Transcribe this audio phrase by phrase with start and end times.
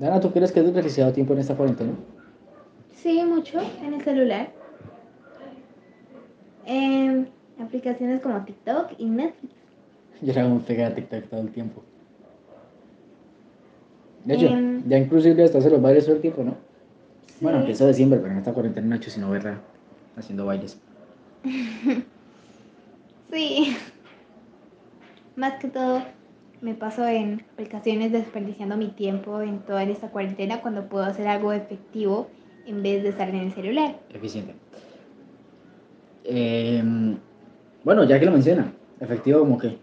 [0.00, 1.92] Dana, ¿tú crees que has desperdiciado tiempo en esta cuarentena?
[2.96, 4.48] Sí, mucho en el celular.
[6.66, 7.28] En
[7.62, 9.54] aplicaciones como TikTok y Netflix.
[10.22, 11.82] Yo era muy pegada a TikTok todo el tiempo.
[14.24, 14.82] De hecho, Em.
[14.88, 16.54] ya inclusive hasta hacer los bailes todo el tiempo, ¿no?
[17.42, 17.64] Bueno, Sí.
[17.64, 19.60] empezó diciembre, pero en esta cuarentena no he hecho sino verla
[20.16, 20.78] haciendo bailes.
[23.32, 23.76] Sí.
[25.36, 26.02] Más que todo,
[26.60, 31.52] me paso en aplicaciones desperdiciando mi tiempo en toda esta cuarentena cuando puedo hacer algo
[31.52, 32.28] efectivo
[32.66, 33.98] en vez de estar en el celular.
[34.10, 34.54] Eficiente.
[36.24, 37.16] Em,
[37.82, 39.78] bueno, ya que lo menciona, efectivo como que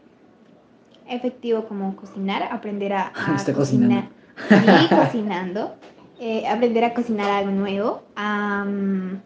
[1.09, 4.09] Efectivo como cocinar, aprender a, a Está cocinar.
[4.49, 5.75] Sí, cocinando.
[6.19, 8.03] Eh, aprender a cocinar algo nuevo.
[8.15, 9.21] am,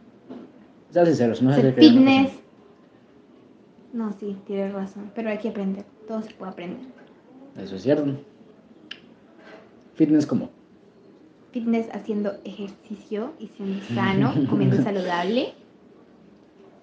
[0.91, 2.31] sean sinceros, no no fitness.
[3.93, 5.11] No, sí, tienes razón.
[5.15, 5.85] Pero hay que aprender.
[6.07, 7.00] Todo se puede aprender.
[7.57, 8.05] Eso es cierto.
[9.95, 10.49] Fitness como.
[11.51, 15.53] Fitness haciendo ejercicio y siendo sano, comiendo saludable.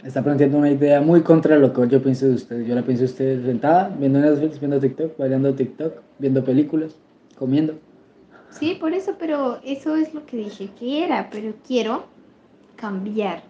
[0.04, 2.64] Está planteando una idea muy contra lo que yo pienso de usted.
[2.64, 6.94] Yo la pienso de usted sentada, viendo Netflix, viendo TikTok, bailando TikTok, viendo películas,
[7.36, 7.78] comiendo.
[8.50, 11.28] Sí, por eso, pero eso es lo que dije que era.
[11.30, 12.04] Pero quiero
[12.76, 13.42] cambiar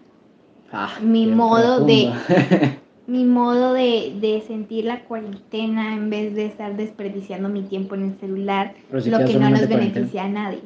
[0.71, 2.11] Ah, Mi modo de-.
[3.09, 8.03] mi modo de, de sentir la cuarentena en vez de estar desperdiciando mi tiempo en
[8.03, 10.61] el celular, si lo que no nos beneficia a nadie.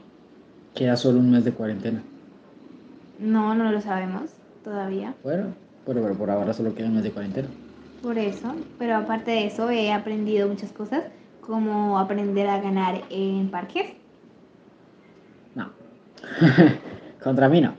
[0.75, 2.03] Queda solo un mes de cuarentena.
[3.17, 5.13] No, no lo sabemos todavía.
[5.23, 5.53] Bueno,
[5.85, 7.47] pero, pero por ahora solo queda un mes de cuarentena.
[8.02, 11.05] Por eso, pero aparte de eso he aprendido muchas cosas,
[11.39, 13.94] como aprender a ganar en parques.
[15.55, 15.69] No.
[17.23, 17.73] Contra mí no.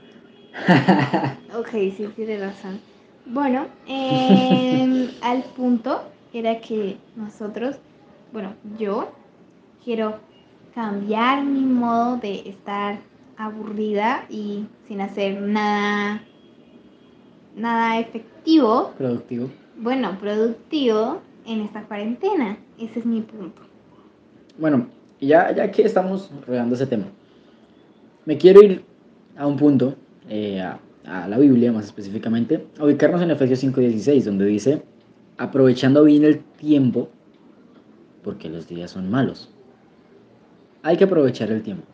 [1.55, 2.79] Ok, sí, tiene razón.
[3.25, 6.01] Bueno, em, al punto
[6.33, 7.77] era que nosotros,
[8.31, 9.11] bueno, yo
[9.83, 10.19] quiero
[10.73, 12.97] cambiar mi modo de estar
[13.37, 16.21] aburrida y sin hacer nada,
[17.55, 19.49] nada efectivo, Productivo.
[19.77, 22.57] bueno, productivo en esta cuarentena.
[22.77, 23.61] Ese es mi punto.
[24.57, 24.87] Bueno,
[25.19, 27.05] ya, ya que estamos rodeando ese tema,
[28.25, 28.83] me quiero ir
[29.37, 29.95] a un punto,
[30.29, 34.81] eh, a, a la Biblia más específicamente, a ubicarnos en Efesios 5:16, donde dice,
[35.37, 37.09] aprovechando bien el tiempo,
[38.23, 39.51] porque los días son malos.
[40.83, 41.85] Hay que aprovechar el tiempo.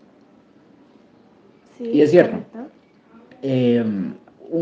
[1.78, 2.38] Sí, Y es cierto.
[3.42, 3.84] Eh,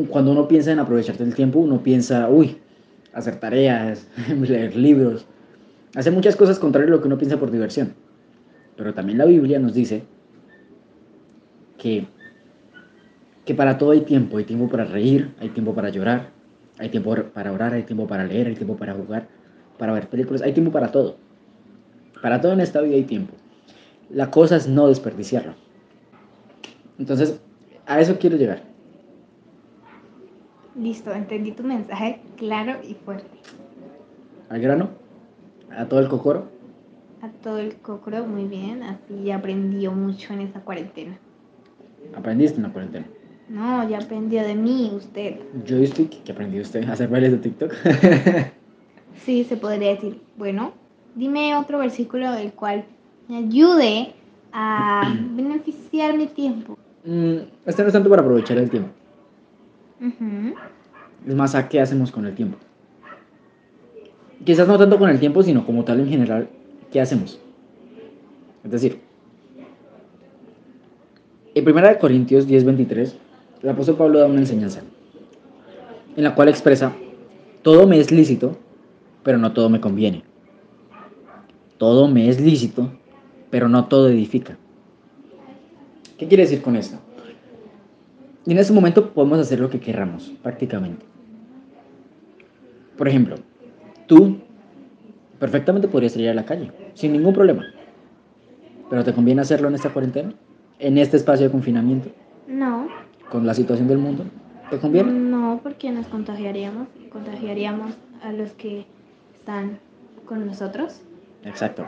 [0.10, 2.58] cuando uno piensa en aprovecharte el tiempo, uno piensa, uy,
[3.14, 4.08] hacer tareas,
[4.42, 5.26] leer libros,
[5.96, 7.94] hacer muchas cosas contrarias a lo que uno piensa por diversión.
[8.78, 10.04] Pero también la Biblia nos dice
[11.78, 12.08] que,
[13.50, 16.30] que para todo hay tiempo, hay tiempo para reír, hay tiempo para llorar,
[16.78, 19.28] hay tiempo para orar, hay tiempo para leer, hay tiempo para jugar,
[19.80, 21.18] para ver películas, hay tiempo para todo.
[22.22, 23.34] Para todo en esta vida hay tiempo.
[24.12, 25.56] La cosa es no desperdiciarlo.
[27.00, 27.42] Entonces,
[27.88, 28.62] a eso quiero llegar.
[30.76, 33.32] Listo, entendí tu mensaje claro y fuerte.
[34.50, 34.90] Al grano,
[35.76, 36.46] a todo el cocoro.
[37.24, 38.84] A todo el cocoro, muy bien.
[38.84, 41.18] Así aprendió mucho en esta cuarentena.
[42.16, 43.08] Aprendiste en la cuarentena.
[43.50, 45.40] No, ya aprendió de mí usted.
[45.68, 47.74] Joystick, que aprendió usted a hacer bailes de TikTok.
[49.26, 50.22] Sí, se podría decir.
[50.38, 50.72] Bueno,
[51.14, 52.86] dime otro versículo el cual
[53.28, 54.14] me ayude
[54.54, 56.78] a beneficiar mi tiempo.
[57.04, 58.90] Mm, este no es tanto para aprovechar el tiempo.
[61.28, 62.58] Es más a qué hacemos con el tiempo.
[64.46, 66.48] Quizás no tanto con el tiempo, sino como tal en general,
[66.92, 67.40] ¿qué hacemos?
[68.64, 69.00] Es decir,
[71.54, 73.16] en 1 Corintios 10:23,
[73.62, 74.82] el apóstol Pablo da una enseñanza
[76.16, 76.94] en la cual expresa,
[77.62, 78.58] todo me es lícito,
[79.24, 80.24] pero no todo me conviene.
[81.78, 82.92] Todo me es lícito,
[83.50, 84.58] pero no todo edifica.
[86.18, 86.98] ¿Qué quiere decir con esto?
[88.46, 91.06] Y en este momento podemos hacer lo que querramos, prácticamente.
[92.98, 93.36] Por ejemplo,
[94.08, 94.40] tú
[95.40, 97.66] perfectamente podrías salir a la calle, sin ningún problema.
[98.90, 100.34] Pero ¿te conviene hacerlo en esta cuarentena?
[100.80, 102.10] ¿En este espacio de confinamiento?
[102.48, 102.88] No,
[103.30, 104.26] ¿Con la situación del mundo?
[104.70, 105.12] ¿Te conviene?
[105.12, 106.88] no, porque nos contagiaríamos.
[107.12, 108.86] Contagiaríamos a los que
[109.34, 109.80] están
[110.26, 111.02] con nosotros.
[111.44, 111.86] Exacto.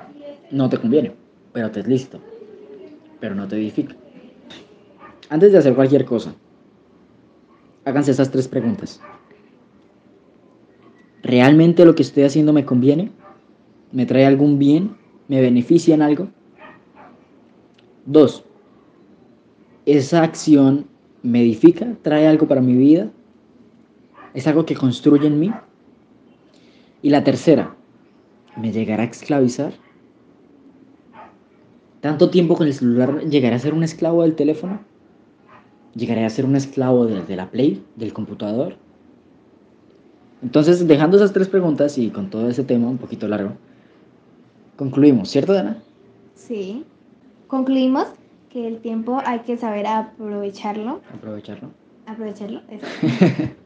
[0.49, 1.13] No te conviene,
[1.53, 2.19] pero te es lícito.
[3.19, 3.95] Pero no te edifica.
[5.29, 6.33] Antes de hacer cualquier cosa,
[7.85, 8.99] háganse estas tres preguntas.
[11.23, 13.11] ¿Realmente lo que estoy haciendo me conviene?
[13.91, 14.95] ¿Me trae algún bien?
[15.27, 16.27] ¿Me beneficia en algo?
[18.05, 18.43] Dos,
[19.85, 20.87] ¿esa acción
[21.23, 21.95] me edifica?
[22.01, 23.09] ¿Trae algo para mi vida?
[24.33, 25.51] ¿Es algo que construye en mí?
[27.01, 27.75] Y la tercera,
[28.55, 29.73] ¿me llegará a esclavizar?
[32.01, 34.79] tanto tiempo con el celular, ¿llegaré a ser un esclavo del teléfono?
[35.95, 38.75] ¿Llegaré a ser un esclavo de, la Play, del computador?
[40.41, 43.51] Entonces, dejando esas tres preguntas y con todo ese tema un poquito largo,
[44.75, 45.77] concluimos, ¿cierto, Dana?
[46.33, 46.83] Sí.
[47.47, 48.07] Concluimos
[48.51, 51.01] que el tiempo hay que saber aprovecharlo.
[51.13, 51.69] Aprovecharlo.
[52.05, 52.85] Aprovecharlo, eso.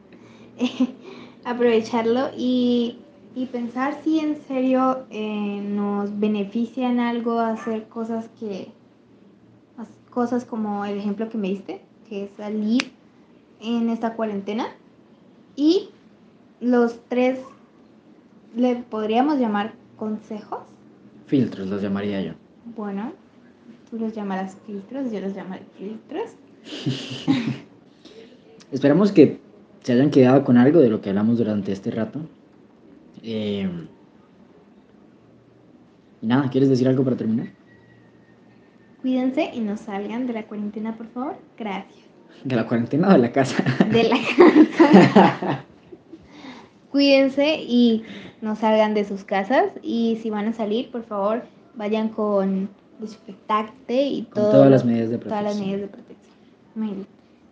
[1.44, 2.98] aprovecharlo y,
[3.34, 8.72] y pensar si en serio eh, nos beneficia en algo hacer cosas que
[10.10, 12.90] cosas como el ejemplo que me diste que es salir
[13.60, 14.68] en esta cuarentena
[15.56, 15.90] y
[16.58, 17.38] los tres
[18.54, 20.60] le podríamos llamar consejos
[21.26, 22.32] Filtros los llamaría yo.
[22.74, 23.12] bueno
[23.96, 26.30] tú los llamarás filtros yo los llamaré filtros
[28.72, 29.38] Esperamos que
[29.82, 32.18] se hayan quedado con algo de lo que hablamos durante este rato.
[33.22, 33.70] Eh,
[36.20, 37.48] y nada, ¿quieres decir algo para terminar?
[39.00, 42.04] cuídense y no salgan de la cuarentena por favor gracias
[42.42, 43.62] ¿De la cuarentena o de la casa?
[43.88, 44.16] de la
[44.76, 45.64] casa.
[46.90, 48.02] Cuídense y
[48.40, 51.44] no salgan de sus casas y si van a salir, por favor,
[51.76, 55.70] vayan con desinfectante y todo todas las medidas de todas las protección.
[55.70, 57.06] medidas de protección.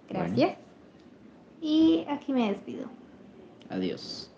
[0.08, 0.58] Gracias.
[1.61, 2.87] Y aquí me despido.
[3.70, 4.31] Adiós.